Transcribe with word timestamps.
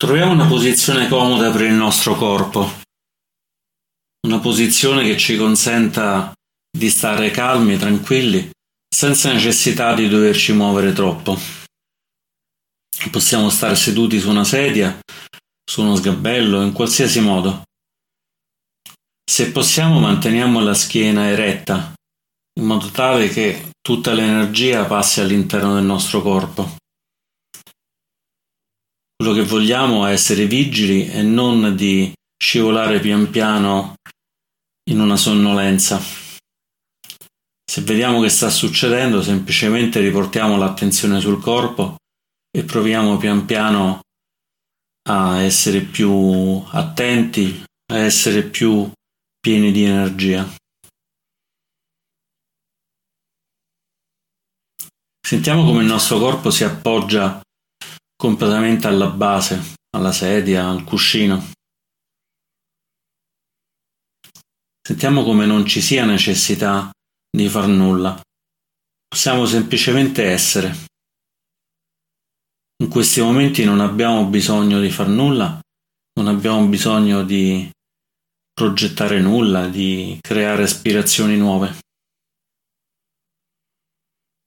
Troviamo 0.00 0.32
una 0.32 0.46
posizione 0.46 1.08
comoda 1.08 1.50
per 1.50 1.60
il 1.60 1.74
nostro 1.74 2.14
corpo, 2.14 2.66
una 4.26 4.38
posizione 4.38 5.04
che 5.04 5.18
ci 5.18 5.36
consenta 5.36 6.32
di 6.74 6.88
stare 6.88 7.30
calmi, 7.30 7.76
tranquilli, 7.76 8.50
senza 8.88 9.30
necessità 9.30 9.92
di 9.92 10.08
doverci 10.08 10.54
muovere 10.54 10.94
troppo. 10.94 11.38
Possiamo 13.10 13.50
stare 13.50 13.76
seduti 13.76 14.18
su 14.18 14.30
una 14.30 14.44
sedia, 14.44 14.98
su 15.70 15.82
uno 15.82 15.96
sgabello, 15.96 16.62
in 16.62 16.72
qualsiasi 16.72 17.20
modo. 17.20 17.64
Se 19.30 19.52
possiamo 19.52 20.00
manteniamo 20.00 20.60
la 20.60 20.72
schiena 20.72 21.28
eretta, 21.28 21.92
in 22.58 22.64
modo 22.64 22.88
tale 22.88 23.28
che 23.28 23.68
tutta 23.82 24.14
l'energia 24.14 24.86
passi 24.86 25.20
all'interno 25.20 25.74
del 25.74 25.84
nostro 25.84 26.22
corpo. 26.22 26.79
Quello 29.20 29.34
che 29.34 29.44
vogliamo 29.44 30.06
è 30.06 30.12
essere 30.12 30.46
vigili 30.46 31.06
e 31.10 31.20
non 31.20 31.76
di 31.76 32.10
scivolare 32.42 33.00
pian 33.00 33.28
piano 33.28 33.96
in 34.88 34.98
una 34.98 35.16
sonnolenza. 35.16 36.00
Se 37.62 37.82
vediamo 37.82 38.22
che 38.22 38.30
sta 38.30 38.48
succedendo, 38.48 39.20
semplicemente 39.20 40.00
riportiamo 40.00 40.56
l'attenzione 40.56 41.20
sul 41.20 41.38
corpo 41.38 41.96
e 42.50 42.64
proviamo 42.64 43.18
pian 43.18 43.44
piano 43.44 44.00
a 45.10 45.42
essere 45.42 45.82
più 45.82 46.64
attenti, 46.70 47.62
a 47.92 47.98
essere 47.98 48.44
più 48.44 48.90
pieni 49.38 49.70
di 49.70 49.84
energia. 49.84 50.50
Sentiamo 55.20 55.66
come 55.66 55.82
il 55.82 55.88
nostro 55.88 56.18
corpo 56.18 56.50
si 56.50 56.64
appoggia 56.64 57.42
completamente 58.20 58.86
alla 58.86 59.08
base, 59.08 59.76
alla 59.96 60.12
sedia, 60.12 60.68
al 60.68 60.84
cuscino. 60.84 61.52
Sentiamo 64.86 65.24
come 65.24 65.46
non 65.46 65.64
ci 65.64 65.80
sia 65.80 66.04
necessità 66.04 66.90
di 67.34 67.48
far 67.48 67.66
nulla. 67.66 68.20
Possiamo 69.08 69.46
semplicemente 69.46 70.24
essere. 70.24 70.76
In 72.82 72.90
questi 72.90 73.22
momenti 73.22 73.64
non 73.64 73.80
abbiamo 73.80 74.26
bisogno 74.26 74.80
di 74.80 74.90
far 74.90 75.08
nulla, 75.08 75.58
non 76.20 76.28
abbiamo 76.28 76.66
bisogno 76.66 77.24
di 77.24 77.70
progettare 78.52 79.18
nulla, 79.20 79.66
di 79.66 80.18
creare 80.20 80.64
aspirazioni 80.64 81.38
nuove. 81.38 81.78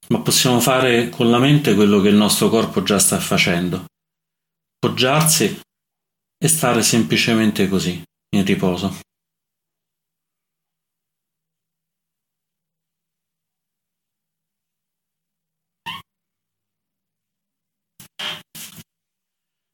Ma 0.08 0.20
possiamo 0.20 0.60
fare 0.60 1.08
con 1.08 1.30
la 1.30 1.38
mente 1.38 1.74
quello 1.74 2.00
che 2.00 2.08
il 2.08 2.14
nostro 2.14 2.48
corpo 2.48 2.82
già 2.82 2.98
sta 2.98 3.18
facendo. 3.18 3.86
Poggiarsi 4.78 5.60
e 6.38 6.48
stare 6.48 6.82
semplicemente 6.82 7.68
così, 7.68 8.02
in 8.36 8.44
riposo. 8.44 9.00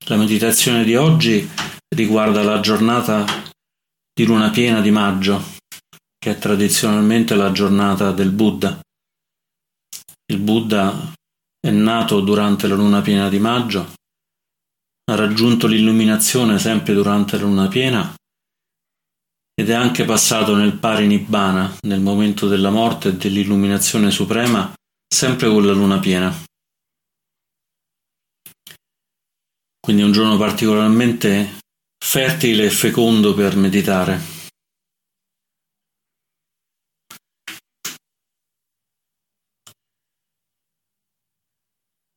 La 0.06 0.16
meditazione 0.16 0.84
di 0.84 0.96
oggi 0.96 1.48
riguarda 1.94 2.42
la 2.42 2.60
giornata 2.60 3.24
di 4.12 4.24
luna 4.24 4.50
piena 4.50 4.80
di 4.80 4.90
maggio, 4.90 5.40
che 6.18 6.32
è 6.32 6.38
tradizionalmente 6.38 7.34
la 7.34 7.52
giornata 7.52 8.10
del 8.10 8.30
Buddha. 8.30 8.80
Il 10.30 10.38
Buddha 10.38 11.12
è 11.58 11.70
nato 11.70 12.20
durante 12.20 12.68
la 12.68 12.76
luna 12.76 13.00
piena 13.00 13.28
di 13.28 13.40
maggio, 13.40 13.94
ha 15.10 15.14
raggiunto 15.16 15.66
l'illuminazione 15.66 16.56
sempre 16.60 16.94
durante 16.94 17.36
la 17.36 17.42
luna 17.42 17.66
piena 17.66 18.14
ed 19.52 19.68
è 19.68 19.72
anche 19.72 20.04
passato 20.04 20.54
nel 20.54 20.78
parinibbana, 20.78 21.78
nel 21.80 21.98
momento 21.98 22.46
della 22.46 22.70
morte 22.70 23.08
e 23.08 23.16
dell'illuminazione 23.16 24.12
suprema, 24.12 24.72
sempre 25.12 25.48
con 25.48 25.66
la 25.66 25.72
luna 25.72 25.98
piena. 25.98 26.32
Quindi 29.80 30.02
è 30.02 30.04
un 30.04 30.12
giorno 30.12 30.36
particolarmente 30.36 31.58
fertile 31.98 32.66
e 32.66 32.70
fecondo 32.70 33.34
per 33.34 33.56
meditare. 33.56 34.39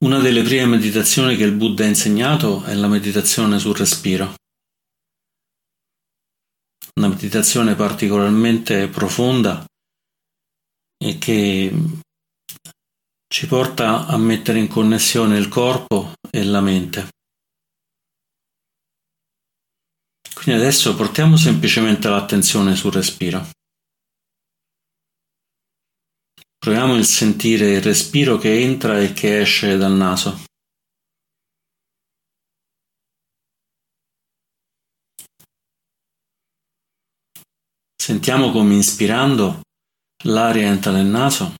Una 0.04 0.20
delle 0.20 0.42
prime 0.42 0.66
meditazioni 0.66 1.38
che 1.38 1.46
il 1.46 1.54
Buddha 1.54 1.86
ha 1.86 1.88
insegnato 1.88 2.62
è 2.66 2.74
la 2.74 2.90
meditazione 2.90 3.58
sul 3.58 3.74
respiro. 3.74 4.34
Una 6.96 7.08
meditazione 7.08 7.74
particolarmente 7.76 8.90
profonda 8.90 9.66
e 10.98 11.18
che 11.18 11.74
ci 13.34 13.48
porta 13.48 14.06
a 14.06 14.18
mettere 14.18 14.60
in 14.60 14.68
connessione 14.68 15.38
il 15.38 15.48
corpo 15.48 16.12
e 16.30 16.44
la 16.44 16.60
mente. 16.60 17.08
Quindi 20.34 20.60
adesso 20.60 20.98
portiamo 20.98 21.38
semplicemente 21.38 22.10
l'attenzione 22.10 22.76
sul 22.76 22.92
respiro. 22.92 23.48
Proviamo 26.64 26.96
il 26.96 27.04
sentire 27.04 27.74
il 27.74 27.82
respiro 27.82 28.38
che 28.38 28.62
entra 28.62 28.98
e 28.98 29.12
che 29.12 29.42
esce 29.42 29.76
dal 29.76 29.92
naso. 29.92 30.46
Sentiamo 38.02 38.52
come 38.52 38.76
inspirando 38.76 39.60
l'aria 40.24 40.68
entra 40.68 40.94
nel 40.94 41.06
naso 41.06 41.54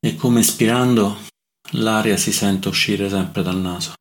e 0.00 0.16
come 0.16 0.40
espirando 0.40 1.16
l'aria 1.74 2.16
si 2.16 2.32
sente 2.32 2.66
uscire 2.66 3.08
sempre 3.08 3.44
dal 3.44 3.56
naso. 3.56 3.92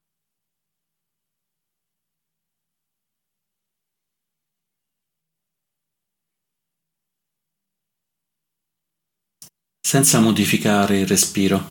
Senza 9.87 10.19
modificare 10.19 10.99
il 10.99 11.07
respiro, 11.07 11.69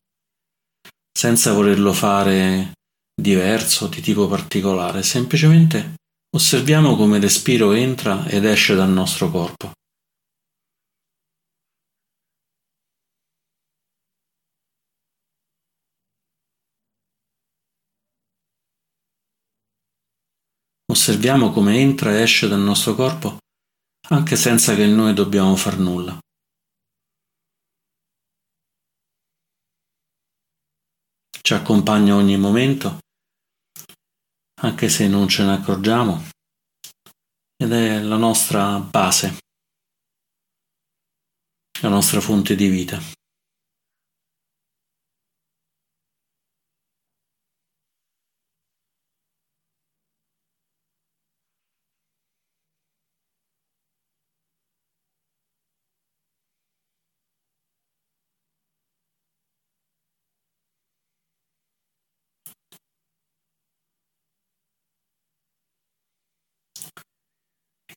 senza 1.12 1.53
volerlo 1.53 1.93
fare 1.93 2.72
diverso, 3.15 3.88
di 3.88 4.00
tipo 4.00 4.27
particolare, 4.27 5.03
semplicemente 5.03 5.97
osserviamo 6.34 6.97
come 6.97 7.16
il 7.16 7.22
respiro 7.22 7.72
entra 7.72 8.25
ed 8.26 8.47
esce 8.47 8.75
dal 8.75 8.88
nostro 8.88 9.31
corpo. 9.31 9.72
Osserviamo 20.91 21.50
come 21.50 21.76
entra 21.81 22.12
e 22.12 22.22
esce 22.22 22.49
dal 22.49 22.60
nostro 22.60 22.94
corpo 22.94 23.37
anche 24.09 24.37
senza 24.37 24.75
che 24.75 24.87
noi 24.87 25.12
dobbiamo 25.12 25.55
far 25.55 25.78
nulla. 25.78 26.19
Ci 31.47 31.55
accompagna 31.55 32.17
ogni 32.17 32.37
momento, 32.37 32.99
anche 34.62 34.89
se 34.89 35.07
non 35.07 35.29
ce 35.29 35.45
ne 35.45 35.53
accorgiamo, 35.53 36.25
ed 37.57 37.71
è 37.71 38.01
la 38.01 38.17
nostra 38.17 38.81
base, 38.81 39.39
la 41.83 41.89
nostra 41.89 42.21
fonte 42.21 42.56
di 42.56 42.67
vita. 42.67 43.01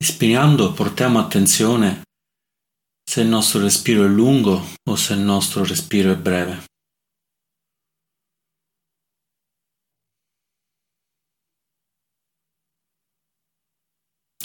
Ispirando 0.01 0.71
portiamo 0.71 1.19
attenzione 1.19 2.03
se 3.03 3.19
il 3.19 3.27
nostro 3.27 3.59
respiro 3.59 4.05
è 4.05 4.07
lungo 4.07 4.61
o 4.89 4.95
se 4.95 5.11
il 5.13 5.19
nostro 5.19 5.65
respiro 5.65 6.13
è 6.13 6.15
breve. 6.15 6.63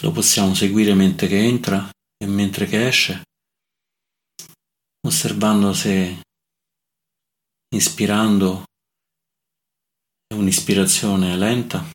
Lo 0.02 0.10
possiamo 0.10 0.54
seguire 0.54 0.92
mentre 0.94 1.28
che 1.28 1.38
entra 1.38 1.88
e 2.16 2.26
mentre 2.26 2.66
che 2.66 2.88
esce, 2.88 3.22
osservando 5.06 5.72
se 5.72 6.20
ispirando 7.68 8.64
è 10.26 10.34
un'ispirazione 10.34 11.36
lenta 11.36 11.94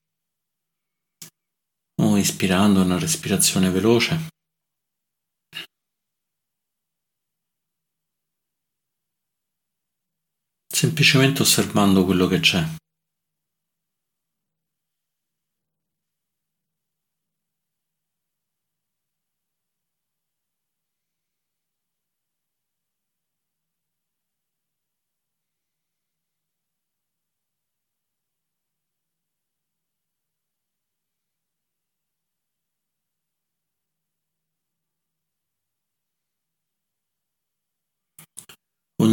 ispirando 2.19 2.81
una 2.81 2.99
respirazione 2.99 3.69
veloce. 3.69 4.27
Semplicemente 10.67 11.41
osservando 11.41 12.05
quello 12.05 12.27
che 12.27 12.39
c'è. 12.39 12.63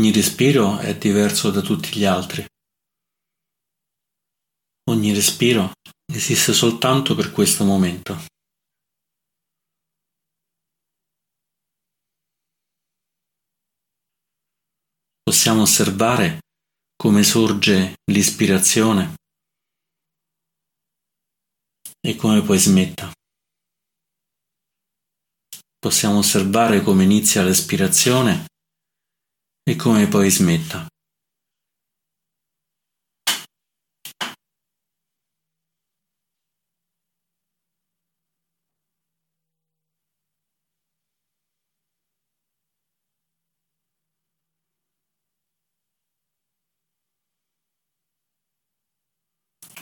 Ogni 0.06 0.14
respiro 0.14 0.78
è 0.78 0.96
diverso 0.96 1.50
da 1.50 1.60
tutti 1.60 1.98
gli 1.98 2.04
altri. 2.04 2.46
Ogni 4.88 5.12
respiro 5.12 5.72
esiste 6.06 6.52
soltanto 6.52 7.16
per 7.16 7.32
questo 7.32 7.64
momento. 7.64 8.16
Possiamo 15.24 15.62
osservare 15.62 16.38
come 16.94 17.24
sorge 17.24 17.96
l'ispirazione 18.08 19.16
e 21.98 22.14
come 22.14 22.42
poi 22.42 22.58
smetta. 22.60 23.10
Possiamo 25.80 26.18
osservare 26.18 26.80
come 26.82 27.02
inizia 27.02 27.42
l'espirazione 27.42 28.54
e 29.68 29.74
come 29.74 30.06
poi 30.06 30.30
smetta. 30.30 30.86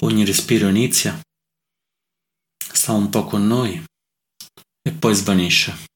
Ogni 0.01 0.25
respiro 0.25 0.69
inizia, 0.69 1.19
sta 2.57 2.93
un 2.93 3.11
po' 3.11 3.25
con 3.25 3.47
noi 3.47 3.83
e 4.83 4.93
poi 4.93 5.15
svanisce. 5.15 5.94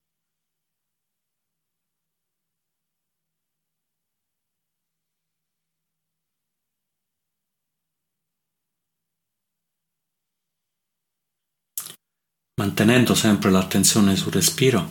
Mantenendo 12.88 13.14
sempre 13.14 13.50
l'attenzione 13.50 14.16
sul 14.16 14.32
respiro, 14.32 14.88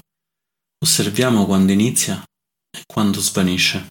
osserviamo 0.85 1.47
quando 1.47 1.71
inizia 1.71 2.21
e 2.69 2.83
quando 2.85 3.19
svanisce. 3.19 3.87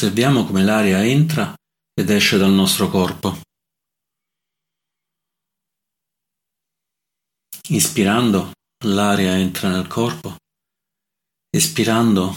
Osserviamo 0.00 0.44
come 0.44 0.62
l'aria 0.62 1.04
entra 1.04 1.52
ed 1.92 2.08
esce 2.08 2.38
dal 2.38 2.52
nostro 2.52 2.88
corpo. 2.88 3.36
Ispirando, 7.70 8.52
l'aria 8.84 9.36
entra 9.36 9.70
nel 9.70 9.88
corpo. 9.88 10.36
Espirando, 11.50 12.32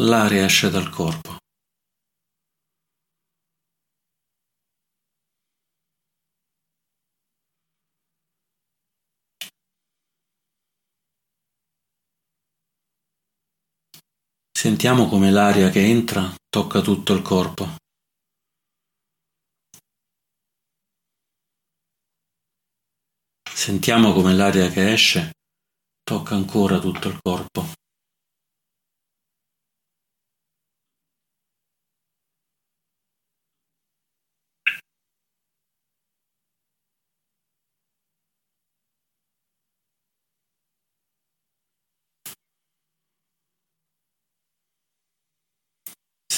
l'aria 0.00 0.46
esce 0.46 0.70
dal 0.70 0.88
corpo. 0.88 1.36
Sentiamo 14.50 15.08
come 15.08 15.30
l'aria 15.30 15.68
che 15.68 15.84
entra 15.84 16.39
tocca 16.50 16.80
tutto 16.80 17.12
il 17.14 17.22
corpo. 17.22 17.76
Sentiamo 23.54 24.12
come 24.12 24.34
l'aria 24.34 24.68
che 24.68 24.92
esce 24.92 25.30
tocca 26.02 26.34
ancora 26.34 26.80
tutto 26.80 27.08
il 27.08 27.18
corpo. 27.22 27.66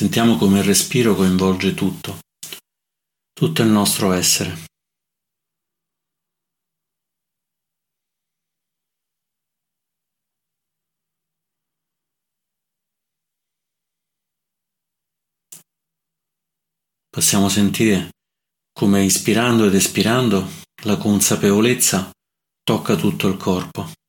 Sentiamo 0.03 0.37
come 0.37 0.59
il 0.59 0.65
respiro 0.65 1.15
coinvolge 1.15 1.75
tutto, 1.75 2.19
tutto 3.33 3.63
il 3.63 3.69
nostro 3.69 4.11
essere. 4.11 4.65
Possiamo 17.09 17.49
sentire 17.49 18.09
come 18.73 19.05
ispirando 19.05 19.67
ed 19.67 19.75
espirando 19.75 20.49
la 20.83 20.97
consapevolezza 20.97 22.11
tocca 22.65 22.97
tutto 22.97 23.29
il 23.29 23.37
corpo. 23.37 24.02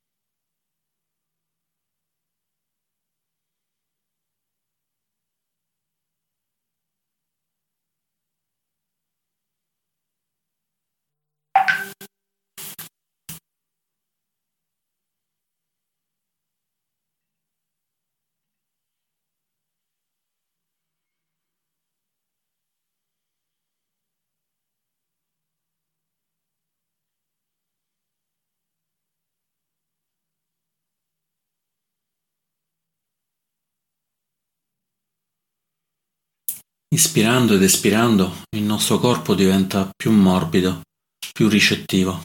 Ispirando 36.94 37.56
ed 37.56 37.64
espirando, 37.64 38.44
il 38.56 38.62
nostro 38.62 39.00
corpo 39.00 39.34
diventa 39.34 39.90
più 39.96 40.12
morbido, 40.12 40.84
più 41.32 41.50
ricettivo. 41.50 42.22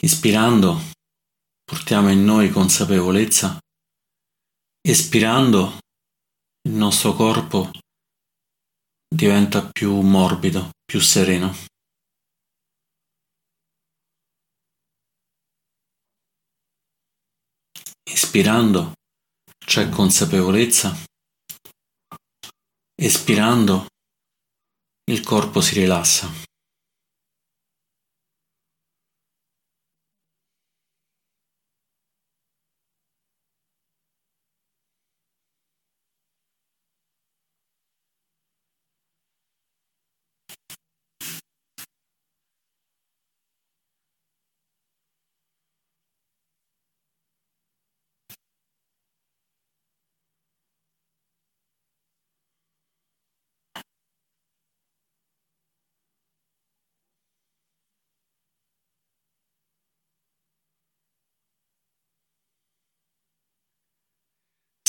Ispirando, 0.00 0.80
portiamo 1.62 2.10
in 2.10 2.24
noi 2.24 2.50
consapevolezza. 2.50 3.56
Espirando, 4.80 5.78
il 6.62 6.72
nostro 6.72 7.12
corpo 7.12 7.70
diventa 9.08 9.64
più 9.70 10.00
morbido, 10.00 10.70
più 10.84 10.98
sereno. 10.98 11.54
Ispirando 18.22 18.92
c'è 19.66 19.88
consapevolezza, 19.88 20.96
espirando 22.94 23.86
il 25.10 25.20
corpo 25.22 25.60
si 25.60 25.74
rilassa. 25.74 26.30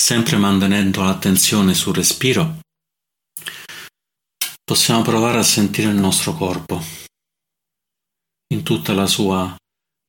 Sempre 0.04 0.36
mantenendo 0.36 1.02
l'attenzione 1.02 1.72
sul 1.72 1.94
respiro, 1.94 2.58
possiamo 4.62 5.00
provare 5.00 5.38
a 5.38 5.42
sentire 5.42 5.88
il 5.88 5.96
nostro 5.96 6.34
corpo 6.34 6.78
in 8.52 8.62
tutta 8.62 8.92
la 8.92 9.06
sua 9.06 9.56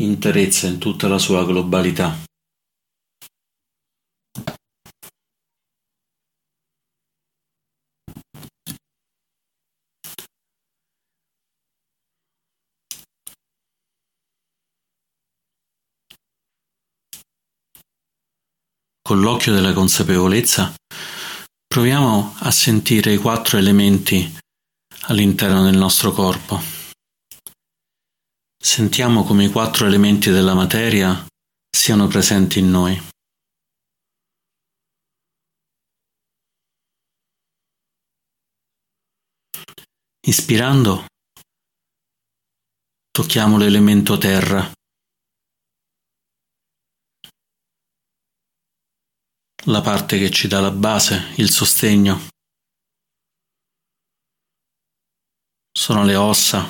interezza, 0.03 0.67
in 0.67 0.79
tutta 0.79 1.07
la 1.07 1.17
sua 1.17 1.45
globalità. 1.45 2.13
Con 19.07 19.19
l'occhio 19.19 19.53
della 19.53 19.71
consapevolezza, 19.71 20.73
proviamo 21.67 22.37
a 22.39 22.49
sentire 22.49 23.13
i 23.13 23.17
quattro 23.17 23.59
elementi 23.59 24.35
all'interno 25.01 25.61
del 25.63 25.77
nostro 25.77 26.11
corpo. 26.11 26.59
Sentiamo 28.57 29.23
come 29.23 29.45
i 29.45 29.51
quattro 29.51 29.85
elementi 29.85 30.31
della 30.31 30.55
materia 30.55 31.23
siano 31.69 32.07
presenti 32.07 32.57
in 32.57 32.71
noi. 32.71 32.99
Ispirando, 40.27 41.05
tocchiamo 43.11 43.59
l'elemento 43.59 44.17
terra. 44.17 44.67
La 49.65 49.81
parte 49.81 50.17
che 50.19 50.29
ci 50.29 50.47
dà 50.47 50.59
la 50.59 50.71
base, 50.71 51.33
il 51.37 51.49
sostegno. 51.49 52.27
Sono 55.71 56.03
le 56.03 56.15
ossa. 56.15 56.67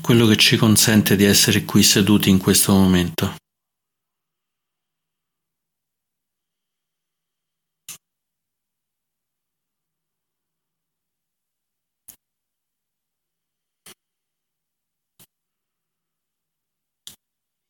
Quello 0.00 0.26
che 0.26 0.36
ci 0.36 0.56
consente 0.56 1.16
di 1.16 1.24
essere 1.24 1.64
qui 1.64 1.82
seduti 1.82 2.28
in 2.28 2.38
questo 2.38 2.72
momento. 2.72 3.36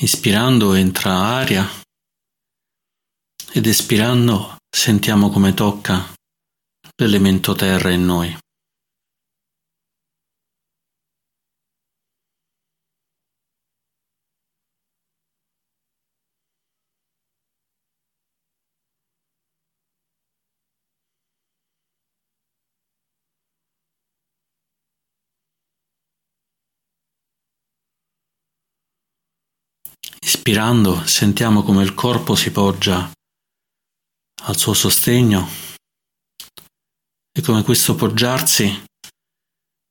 Ispirando 0.06 0.74
entra 0.74 1.10
aria 1.10 1.68
ed 3.52 3.66
espirando 3.66 4.56
sentiamo 4.70 5.30
come 5.30 5.52
tocca 5.52 6.14
l'elemento 6.94 7.56
terra 7.56 7.90
in 7.90 8.04
noi. 8.04 8.38
Ispirando 30.20 31.06
sentiamo 31.06 31.62
come 31.62 31.82
il 31.82 31.94
corpo 31.94 32.34
si 32.34 32.50
poggia 32.50 33.10
al 34.44 34.56
suo 34.56 34.74
sostegno 34.74 35.48
e 37.32 37.42
come 37.42 37.62
questo 37.62 37.94
poggiarsi 37.94 38.84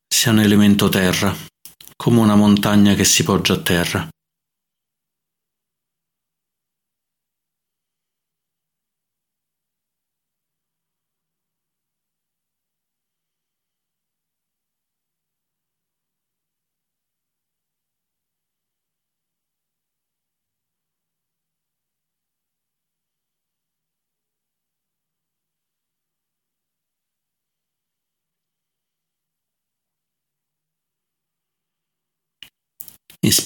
sia 0.06 0.32
un 0.32 0.40
elemento 0.40 0.88
terra, 0.88 1.34
come 1.94 2.20
una 2.20 2.34
montagna 2.34 2.94
che 2.94 3.04
si 3.04 3.22
poggia 3.22 3.54
a 3.54 3.60
terra. 3.60 4.08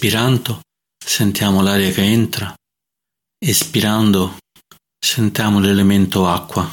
Ispirando 0.03 0.63
sentiamo 0.97 1.61
l'aria 1.61 1.93
che 1.93 2.01
entra, 2.01 2.55
espirando 3.39 4.39
sentiamo 4.99 5.61
l'elemento 5.61 6.27
acqua. 6.27 6.67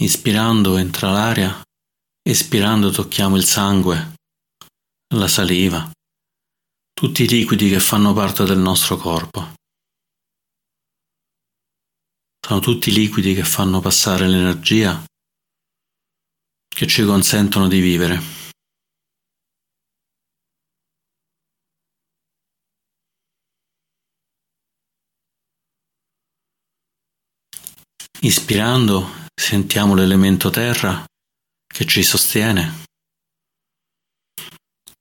Ispirando 0.00 0.76
entra 0.76 1.10
l'aria, 1.10 1.60
espirando 2.22 2.92
tocchiamo 2.92 3.34
il 3.34 3.44
sangue, 3.44 4.14
la 5.16 5.26
saliva, 5.26 5.90
tutti 6.92 7.24
i 7.24 7.28
liquidi 7.28 7.68
che 7.68 7.80
fanno 7.80 8.12
parte 8.12 8.44
del 8.44 8.58
nostro 8.58 8.96
corpo. 8.96 9.54
Sono 12.46 12.60
tutti 12.60 12.92
liquidi 12.92 13.34
che 13.34 13.42
fanno 13.42 13.80
passare 13.80 14.28
l'energia 14.28 15.04
che 16.68 16.86
ci 16.86 17.04
consentono 17.04 17.66
di 17.66 17.80
vivere. 17.80 18.43
Ispirando 28.24 29.28
sentiamo 29.38 29.94
l'elemento 29.94 30.48
terra 30.48 31.04
che 31.66 31.84
ci 31.84 32.02
sostiene. 32.02 32.84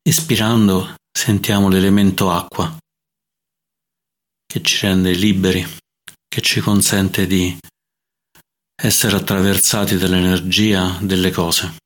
Espirando 0.01 0.95
sentiamo 1.09 1.69
l'elemento 1.69 2.29
acqua 2.29 2.77
che 4.45 4.61
ci 4.61 4.85
rende 4.85 5.13
liberi, 5.13 5.65
che 6.27 6.41
ci 6.41 6.59
consente 6.59 7.25
di 7.25 7.57
essere 8.75 9.15
attraversati 9.15 9.95
dall'energia 9.95 10.97
delle 10.99 11.31
cose. 11.31 11.77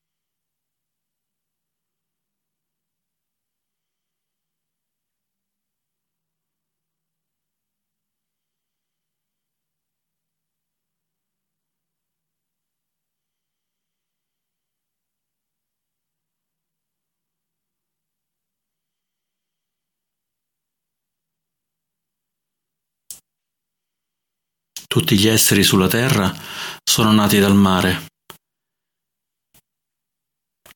Tutti 24.88 25.17
gli 25.17 25.27
esseri 25.27 25.63
sulla 25.63 25.88
terra 25.88 26.34
sono 26.82 27.12
nati 27.12 27.39
dal 27.39 27.56
mare. 27.56 28.08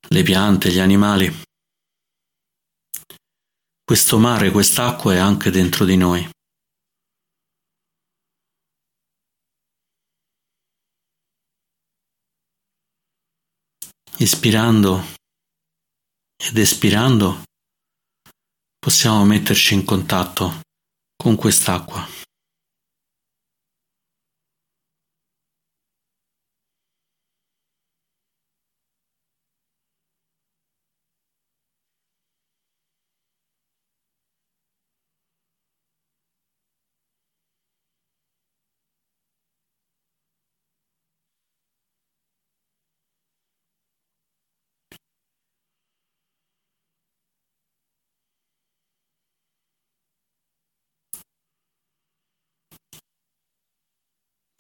Le 0.09 0.23
piante, 0.23 0.69
gli 0.69 0.79
animali. 0.79 1.33
Questo 3.83 4.19
mare, 4.19 4.51
quest'acqua 4.51 5.13
è 5.13 5.17
anche 5.17 5.49
dentro 5.49 5.85
di 5.85 5.95
noi. 5.95 6.29
Ispirando 14.17 15.03
ed 16.37 16.57
espirando 16.57 17.43
possiamo 18.77 19.23
metterci 19.25 19.73
in 19.73 19.85
contatto 19.85 20.61
con 21.15 21.35
quest'acqua. 21.35 22.30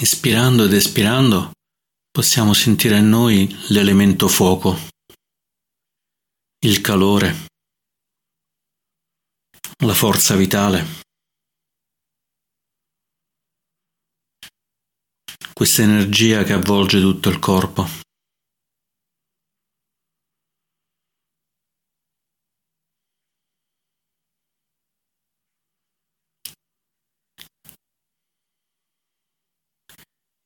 Ispirando 0.01 0.65
ed 0.65 0.73
espirando 0.73 1.51
possiamo 2.09 2.53
sentire 2.53 2.97
in 2.97 3.07
noi 3.07 3.47
l'elemento 3.69 4.27
fuoco, 4.27 4.75
il 6.65 6.81
calore, 6.81 7.45
la 9.85 9.93
forza 9.93 10.35
vitale. 10.35 10.83
Questa 15.53 15.83
energia 15.83 16.43
che 16.45 16.53
avvolge 16.53 16.99
tutto 16.99 17.29
il 17.29 17.37
corpo. 17.37 17.87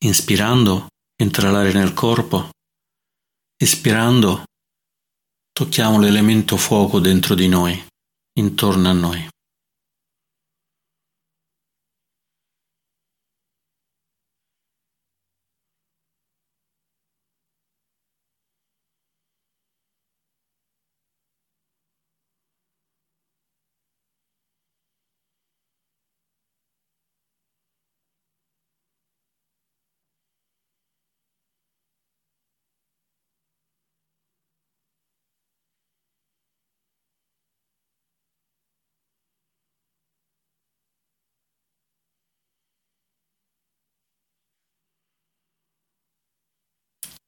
Inspirando 0.06 0.86
entra 1.20 1.50
l'aria 1.50 1.74
nel 1.74 1.94
corpo, 1.94 2.50
espirando 3.58 4.44
tocchiamo 5.52 6.00
l'elemento 6.00 6.58
fuoco 6.58 7.00
dentro 7.00 7.34
di 7.34 7.48
noi, 7.48 7.84
intorno 8.38 8.88
a 8.88 8.94
noi. 8.94 9.28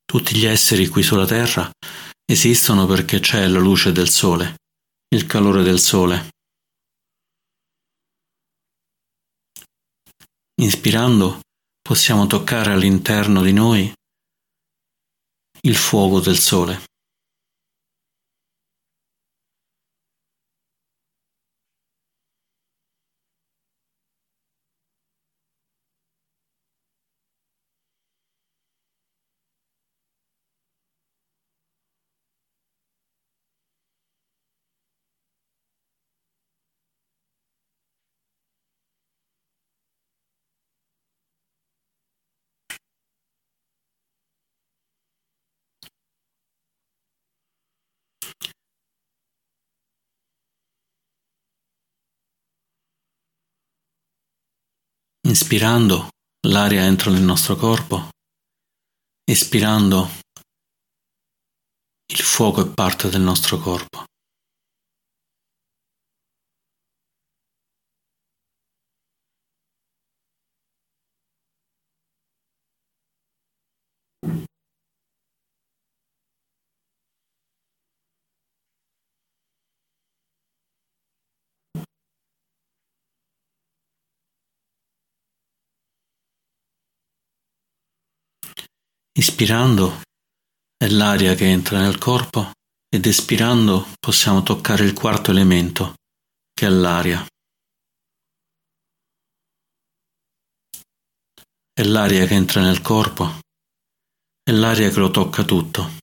Tutti 0.10 0.38
gli 0.38 0.46
esseri 0.46 0.88
qui 0.88 1.04
sulla 1.04 1.26
Terra 1.26 1.70
esistono 2.26 2.86
perché 2.86 3.20
c'è 3.20 3.46
la 3.46 3.60
luce 3.60 3.92
del 3.92 4.08
Sole, 4.08 4.56
il 5.14 5.26
calore 5.26 5.64
del 5.64 5.82
Sole. 5.82 6.30
Inspirando 10.62 11.42
possiamo 11.82 12.26
toccare 12.26 12.72
all'interno 12.72 13.42
di 13.42 13.52
noi 13.52 13.94
il 15.64 15.76
fuoco 15.76 16.22
del 16.22 16.38
Sole. 16.38 16.86
Inspirando, 55.28 56.08
l'aria 56.48 56.84
entra 56.84 57.12
nel 57.12 57.22
nostro 57.22 57.58
corpo. 57.58 58.12
Espirando, 59.30 60.10
il 62.14 62.20
fuoco 62.22 62.62
è 62.66 62.70
parte 62.74 63.10
del 63.10 63.20
nostro 63.20 63.60
corpo. 63.60 64.06
Ispirando 89.18 90.02
è 90.78 90.88
l'aria 90.90 91.34
che 91.34 91.50
entra 91.50 91.82
nel 91.82 91.98
corpo 91.98 92.52
ed 92.88 93.04
espirando 93.08 93.88
possiamo 94.00 94.44
toccare 94.44 94.84
il 94.84 94.94
quarto 94.94 95.32
elemento, 95.32 95.96
che 96.54 96.68
è 96.68 96.70
l'aria. 96.70 97.26
È 101.74 101.82
l'aria 101.82 102.28
che 102.28 102.36
entra 102.36 102.62
nel 102.62 102.82
corpo, 102.82 103.40
è 104.44 104.52
l'aria 104.52 104.92
che 104.92 105.00
lo 105.00 105.10
tocca 105.10 105.44
tutto. 105.44 105.98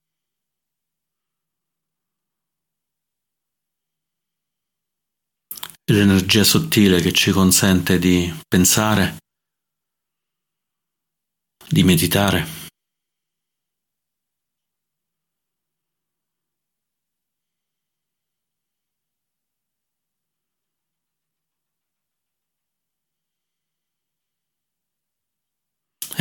È 5.85 5.93
l'energia 5.93 6.43
sottile 6.43 6.99
che 6.99 7.13
ci 7.13 7.31
consente 7.31 7.97
di 7.97 8.29
pensare, 8.45 9.19
di 11.69 11.83
meditare. 11.83 12.64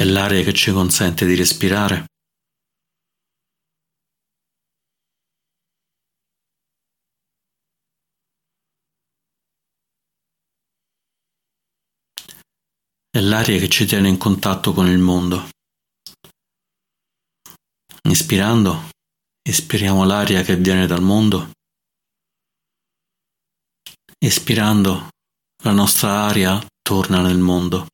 È 0.04 0.06
l'aria 0.06 0.44
che 0.44 0.52
ci 0.52 0.70
consente 0.70 1.24
di 1.24 1.34
respirare. 1.34 2.04
È 13.08 13.18
l'aria 13.18 13.58
che 13.58 13.70
ci 13.70 13.86
tiene 13.86 14.10
in 14.10 14.18
contatto 14.18 14.74
con 14.74 14.88
il 14.88 14.98
mondo. 14.98 15.48
Inspirando, 18.02 18.90
espiriamo 19.40 20.04
l'aria 20.04 20.42
che 20.42 20.56
viene 20.56 20.86
dal 20.86 21.00
mondo. 21.00 21.52
Espirando, 24.18 25.08
la 25.62 25.72
nostra 25.72 26.26
aria 26.26 26.62
torna 26.82 27.22
nel 27.22 27.38
mondo. 27.38 27.86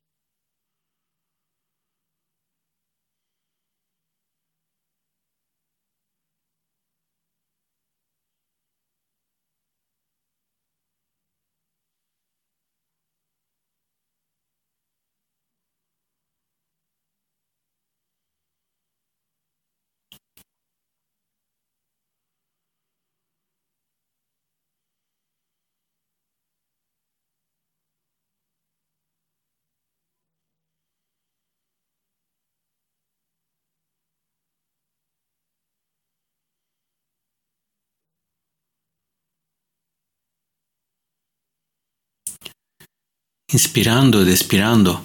Inspirando 43.53 44.21
ed 44.21 44.29
espirando, 44.29 45.03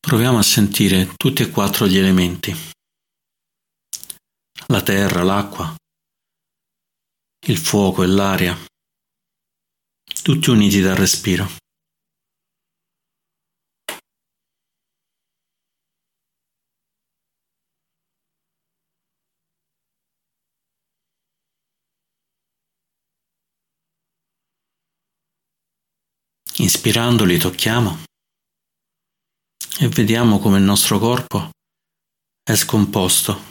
proviamo 0.00 0.38
a 0.38 0.42
sentire 0.42 1.14
tutti 1.16 1.42
e 1.42 1.50
quattro 1.50 1.86
gli 1.86 1.96
elementi. 1.96 2.52
La 4.66 4.82
terra, 4.82 5.22
l'acqua, 5.22 5.72
il 7.46 7.56
fuoco 7.58 8.02
e 8.02 8.06
l'aria, 8.06 8.58
tutti 10.22 10.50
uniti 10.50 10.80
dal 10.80 10.96
respiro. 10.96 11.48
Inspirando 26.86 27.24
li 27.24 27.38
tocchiamo 27.38 28.04
e 29.80 29.88
vediamo 29.88 30.38
come 30.38 30.58
il 30.58 30.64
nostro 30.64 30.98
corpo 30.98 31.48
è 32.42 32.54
scomposto. 32.54 33.48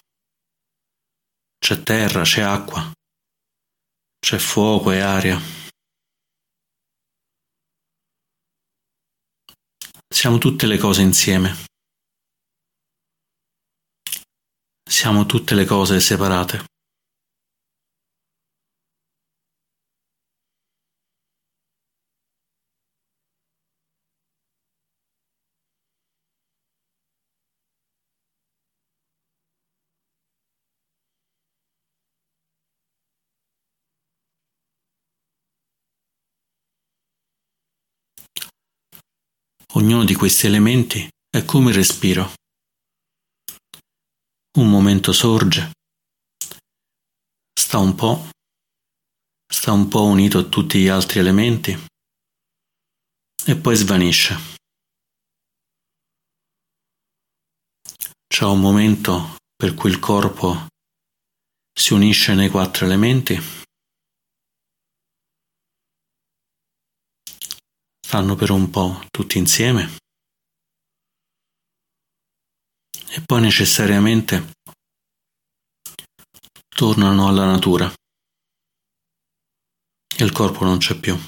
C'è 1.58 1.82
terra, 1.82 2.22
c'è 2.22 2.42
acqua, 2.42 2.92
c'è 4.20 4.38
fuoco 4.38 4.92
e 4.92 5.00
aria. 5.00 5.40
Siamo 10.08 10.38
tutte 10.38 10.68
le 10.68 10.78
cose 10.78 11.02
insieme. 11.02 11.66
Siamo 14.88 15.26
tutte 15.26 15.56
le 15.56 15.66
cose 15.66 16.00
separate. 16.00 16.73
Ognuno 39.76 40.06
di 40.06 40.14
questi 40.14 40.46
elementi 40.46 41.08
è 41.30 41.44
come 41.46 41.72
il 41.72 41.76
respiro. 41.76 42.34
Un 44.60 44.70
momento 44.70 45.12
sorge, 45.12 45.72
sta 47.60 47.80
un 47.80 47.96
po', 47.96 48.30
sta 49.52 49.72
un 49.72 49.88
po' 49.88 50.04
unito 50.04 50.38
a 50.38 50.44
tutti 50.44 50.80
gli 50.80 50.88
altri 50.88 51.18
elementi 51.18 51.76
e 53.46 53.56
poi 53.56 53.76
svanisce. 53.76 54.38
C'è 58.28 58.46
un 58.46 58.60
momento 58.60 59.38
per 59.56 59.74
cui 59.74 59.90
il 59.90 59.98
corpo 59.98 60.68
si 61.74 61.94
unisce 61.94 62.36
nei 62.36 62.50
quattro 62.50 62.86
elementi 62.86 63.63
stanno 68.14 68.36
per 68.36 68.52
un 68.52 68.70
po' 68.70 69.04
tutti 69.10 69.40
insieme 69.40 69.98
e 73.10 73.22
poi 73.26 73.42
necessariamente 73.42 74.52
tornano 76.70 77.28
alla 77.28 77.46
natura 77.46 77.92
e 80.16 80.24
il 80.24 80.32
corpo 80.32 80.64
non 80.64 80.78
c'è 80.78 81.00
più. 81.00 81.20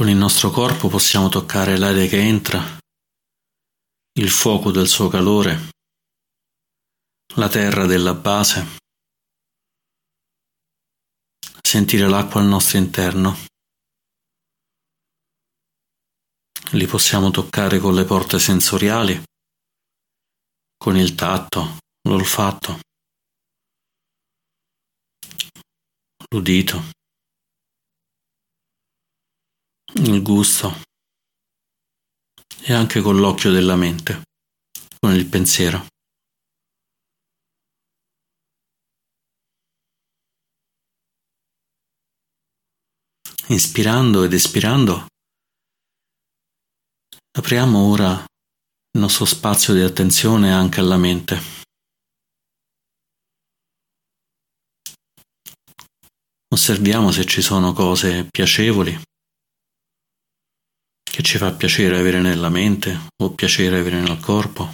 Con 0.00 0.08
il 0.08 0.16
nostro 0.16 0.48
corpo 0.48 0.88
possiamo 0.88 1.28
toccare 1.28 1.76
l'aria 1.76 2.08
che 2.08 2.18
entra, 2.18 2.58
il 4.14 4.30
fuoco 4.30 4.70
del 4.70 4.88
suo 4.88 5.08
calore, 5.08 5.72
la 7.34 7.50
terra 7.50 7.84
della 7.84 8.14
base, 8.14 8.78
sentire 11.60 12.08
l'acqua 12.08 12.40
al 12.40 12.46
nostro 12.46 12.78
interno. 12.78 13.36
Li 16.70 16.86
possiamo 16.86 17.30
toccare 17.30 17.78
con 17.78 17.94
le 17.94 18.06
porte 18.06 18.38
sensoriali, 18.38 19.22
con 20.78 20.96
il 20.96 21.14
tatto, 21.14 21.76
l'olfatto, 22.08 22.80
l'udito 26.30 26.99
il 29.94 30.22
gusto 30.22 30.82
e 32.62 32.72
anche 32.72 33.00
con 33.00 33.18
l'occhio 33.18 33.50
della 33.50 33.74
mente, 33.74 34.22
con 34.98 35.14
il 35.14 35.26
pensiero. 35.26 35.86
Inspirando 43.48 44.22
ed 44.22 44.32
espirando, 44.32 45.06
apriamo 47.36 47.78
ora 47.78 48.12
il 48.12 49.00
nostro 49.00 49.24
spazio 49.24 49.74
di 49.74 49.80
attenzione 49.80 50.52
anche 50.52 50.78
alla 50.78 50.96
mente. 50.96 51.58
Osserviamo 56.52 57.10
se 57.10 57.24
ci 57.24 57.42
sono 57.42 57.72
cose 57.72 58.24
piacevoli 58.30 59.09
che 61.20 61.26
ci 61.26 61.36
fa 61.36 61.52
piacere 61.52 61.98
avere 61.98 62.18
nella 62.22 62.48
mente 62.48 63.08
o 63.22 63.34
piacere 63.34 63.78
avere 63.78 64.00
nel 64.00 64.18
corpo. 64.20 64.72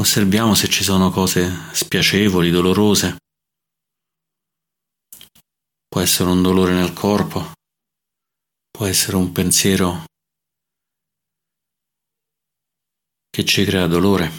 Osserviamo 0.00 0.54
se 0.54 0.68
ci 0.68 0.84
sono 0.84 1.10
cose 1.10 1.50
spiacevoli, 1.72 2.50
dolorose. 2.50 3.16
Può 5.88 6.00
essere 6.00 6.30
un 6.30 6.40
dolore 6.40 6.72
nel 6.74 6.92
corpo, 6.92 7.52
può 8.70 8.86
essere 8.86 9.16
un 9.16 9.32
pensiero 9.32 10.04
che 13.28 13.44
ci 13.44 13.64
crea 13.64 13.88
dolore. 13.88 14.30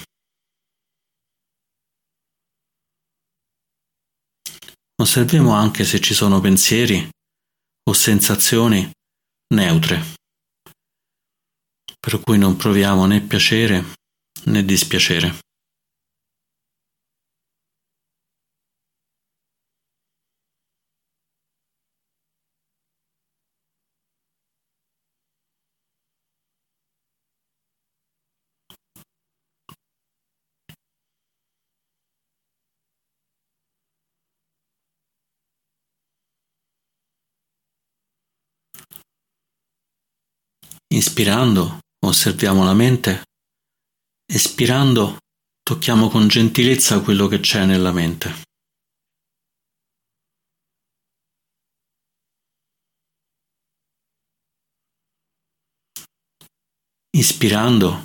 Osserviamo 5.02 5.52
anche 5.52 5.84
se 5.84 6.00
ci 6.00 6.14
sono 6.14 6.40
pensieri 6.40 7.10
o 7.90 7.94
sensazioni 7.94 8.88
neutre, 9.56 10.00
per 12.00 12.20
cui 12.20 12.38
non 12.38 12.56
proviamo 12.56 13.08
né 13.08 13.20
piacere 13.20 13.84
né 14.46 14.64
dispiacere. 14.64 15.49
Inspirando 41.00 41.80
osserviamo 42.06 42.66
la 42.66 42.74
mente, 42.74 43.24
espirando 44.26 45.20
tocchiamo 45.64 46.10
con 46.10 46.28
gentilezza 46.28 47.00
quello 47.00 47.28
che 47.28 47.40
c'è 47.40 47.64
nella 47.64 47.94
mente. 47.94 48.44
Ispirando 57.12 58.04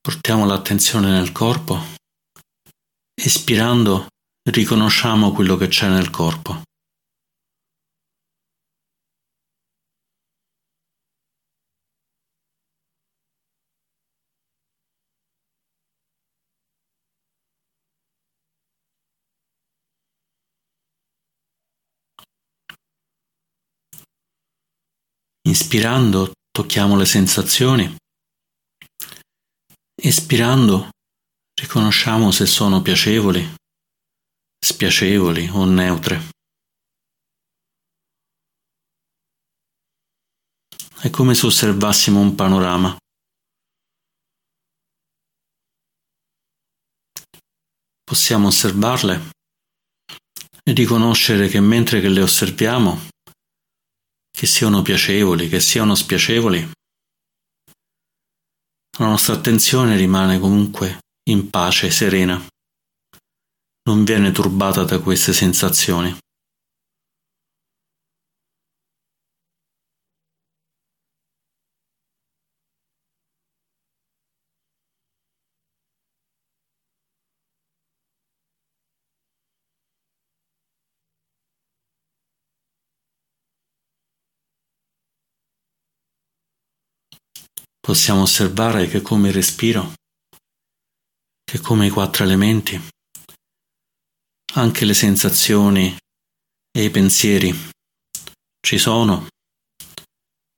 portiamo 0.00 0.46
l'attenzione 0.46 1.10
nel 1.10 1.32
corpo, 1.32 1.76
espirando 3.14 4.06
riconosciamo 4.48 5.32
quello 5.32 5.56
che 5.56 5.66
c'è 5.66 5.88
nel 5.88 6.10
corpo. 6.10 6.62
Inspirando 25.54 26.32
tocchiamo 26.50 26.96
le 26.96 27.04
sensazioni. 27.04 27.96
Espirando 29.94 30.88
riconosciamo 31.54 32.32
se 32.32 32.44
sono 32.44 32.82
piacevoli, 32.82 33.54
spiacevoli 34.58 35.48
o 35.50 35.64
neutre. 35.64 36.30
È 41.00 41.08
come 41.10 41.36
se 41.36 41.46
osservassimo 41.46 42.18
un 42.18 42.34
panorama. 42.34 42.96
Possiamo 48.02 48.48
osservarle 48.48 49.30
e 50.64 50.72
riconoscere 50.72 51.46
che 51.46 51.60
mentre 51.60 52.00
che 52.00 52.08
le 52.08 52.22
osserviamo 52.22 53.12
che 54.36 54.46
siano 54.46 54.82
piacevoli, 54.82 55.48
che 55.48 55.60
siano 55.60 55.94
spiacevoli, 55.94 56.70
la 58.98 59.06
nostra 59.06 59.34
attenzione 59.34 59.96
rimane 59.96 60.40
comunque 60.40 60.98
in 61.30 61.50
pace, 61.50 61.90
serena, 61.90 62.44
non 63.88 64.02
viene 64.02 64.32
turbata 64.32 64.82
da 64.82 64.98
queste 64.98 65.32
sensazioni. 65.32 66.16
Possiamo 87.94 88.22
osservare 88.22 88.88
che 88.88 89.02
come 89.02 89.28
il 89.28 89.34
respiro, 89.34 89.92
che 91.44 91.60
come 91.60 91.86
i 91.86 91.90
quattro 91.90 92.24
elementi, 92.24 92.76
anche 94.54 94.84
le 94.84 94.94
sensazioni 94.94 95.96
e 96.76 96.84
i 96.84 96.90
pensieri 96.90 97.54
ci 98.66 98.78
sono, 98.78 99.28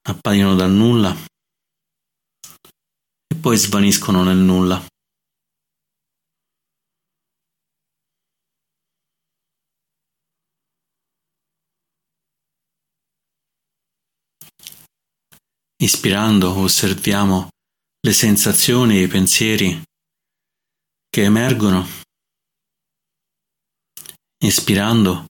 appaiono 0.09 0.55
dal 0.55 0.71
nulla 0.71 1.15
e 3.27 3.37
poi 3.39 3.59
svaniscono 3.59 4.23
nel 4.23 4.39
nulla. 4.39 4.83
Ispirando 15.79 16.57
osserviamo 16.57 17.51
le 18.01 18.13
sensazioni 18.15 18.97
e 18.97 19.03
i 19.03 19.09
pensieri 19.09 19.83
che 21.11 21.23
emergono. 21.23 21.87
Ispirando 24.43 25.27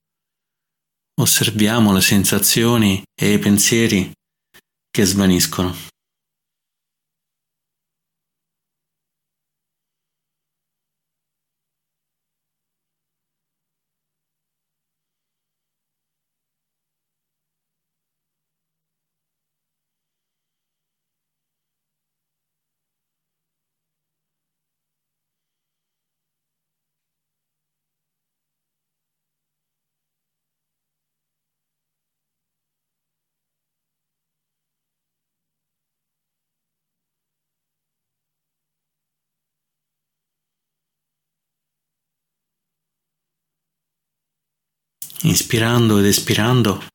osserviamo 1.21 1.93
le 1.93 2.01
sensazioni 2.01 3.03
e 3.13 3.33
i 3.33 3.39
pensieri 3.41 4.13
che 4.89 5.05
svaniscono. 5.05 5.75
Inspirando 45.27 45.99
ed 45.99 46.05
espirando, 46.05 46.87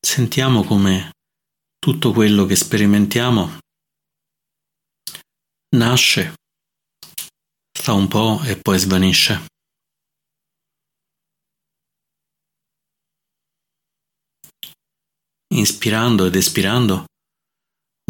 sentiamo 0.00 0.64
come 0.64 1.10
tutto 1.78 2.12
quello 2.12 2.46
che 2.46 2.56
sperimentiamo 2.56 3.58
nasce, 5.76 6.34
sta 7.70 7.92
un 7.92 8.08
po' 8.08 8.40
e 8.44 8.56
poi 8.56 8.78
svanisce. 8.78 9.44
Inspirando 15.54 16.24
ed 16.24 16.34
espirando, 16.34 17.04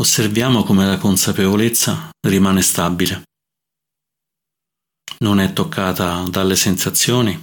osserviamo 0.00 0.62
come 0.62 0.86
la 0.86 0.98
consapevolezza 0.98 2.10
rimane 2.24 2.62
stabile. 2.62 3.24
Non 5.18 5.40
è 5.40 5.52
toccata 5.52 6.22
dalle 6.28 6.54
sensazioni, 6.54 7.40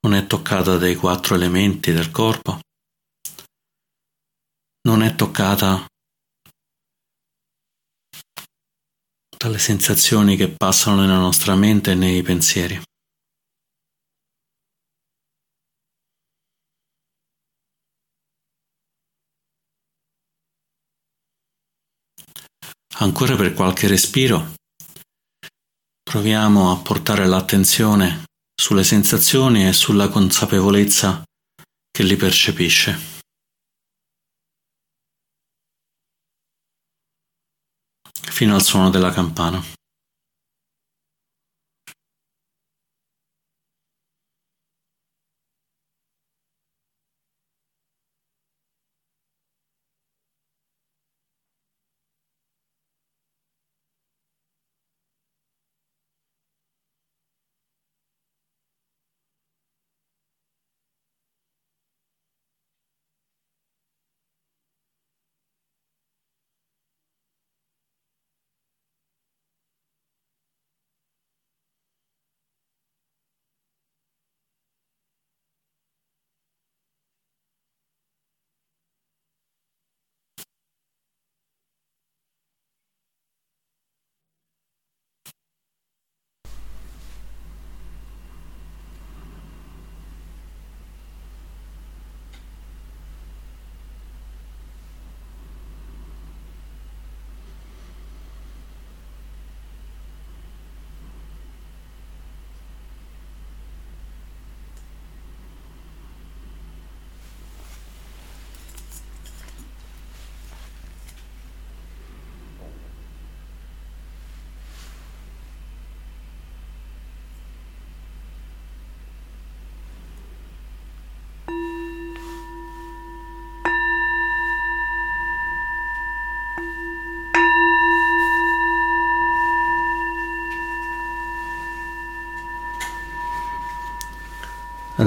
non 0.00 0.14
è 0.14 0.26
toccata 0.26 0.76
dai 0.76 0.94
quattro 0.94 1.34
elementi 1.34 1.92
del 1.92 2.10
corpo, 2.10 2.60
non 4.82 5.02
è 5.02 5.14
toccata 5.14 5.86
dalle 9.36 9.58
sensazioni 9.58 10.36
che 10.36 10.48
passano 10.48 11.00
nella 11.00 11.18
nostra 11.18 11.54
mente 11.54 11.92
e 11.92 11.94
nei 11.94 12.22
pensieri. 12.22 12.80
Ancora 23.00 23.36
per 23.36 23.54
qualche 23.54 23.86
respiro 23.86 24.54
proviamo 26.02 26.72
a 26.72 26.76
portare 26.82 27.26
l'attenzione 27.26 28.27
sulle 28.60 28.82
sensazioni 28.82 29.68
e 29.68 29.72
sulla 29.72 30.08
consapevolezza 30.08 31.22
che 31.90 32.02
li 32.02 32.16
percepisce. 32.16 32.98
Fino 38.10 38.54
al 38.54 38.62
suono 38.62 38.90
della 38.90 39.12
campana. 39.12 39.77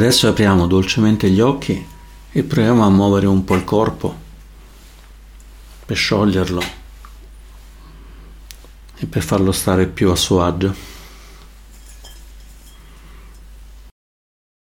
Adesso 0.01 0.29
apriamo 0.29 0.65
dolcemente 0.65 1.29
gli 1.29 1.39
occhi 1.41 1.85
e 2.31 2.41
proviamo 2.41 2.83
a 2.83 2.89
muovere 2.89 3.27
un 3.27 3.43
po' 3.43 3.53
il 3.53 3.63
corpo 3.63 4.15
per 5.85 5.95
scioglierlo 5.95 6.63
e 8.97 9.05
per 9.05 9.21
farlo 9.21 9.51
stare 9.51 9.85
più 9.85 10.09
a 10.09 10.15
suo 10.15 10.41
agio. 10.41 10.73